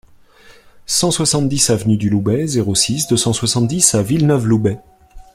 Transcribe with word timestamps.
cent 0.87 1.11
soixante-dix 1.11 1.69
avenue 1.69 1.95
du 1.95 2.09
Loubet, 2.09 2.47
zéro 2.47 2.73
six, 2.73 3.05
deux 3.07 3.17
cent 3.17 3.33
soixante-dix 3.33 3.93
à 3.93 4.01
Villeneuve-Loubet 4.01 4.79